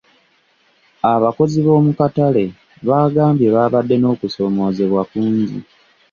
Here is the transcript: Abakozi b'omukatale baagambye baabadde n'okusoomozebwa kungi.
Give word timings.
Abakozi 1.13 1.57
b'omukatale 1.65 2.43
baagambye 2.87 3.47
baabadde 3.55 3.95
n'okusoomozebwa 3.99 5.01
kungi. 5.11 5.59